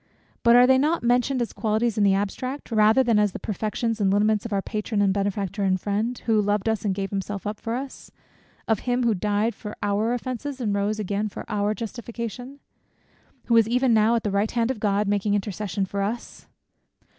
[0.41, 4.01] But are not these mentioned as qualities in the abstract, rather than as the perfections
[4.01, 7.43] and lineaments of our patron and benefactor and friend, "who loved us, and gave himself
[7.57, 8.09] for us;"
[8.67, 12.59] of him "who died for our offences, and rose again for our justification;"
[13.45, 16.47] who is even now at the "right hand of God, making intercession for us?"